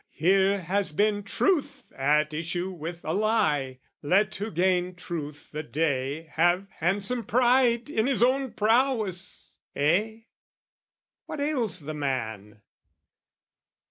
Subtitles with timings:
[0.15, 6.23] Here has been truth at issue with a lie: Let who gained truth the day
[6.31, 9.53] have handsome pride In his own prowess!
[9.75, 10.21] Eh?
[11.27, 12.63] What ails the man?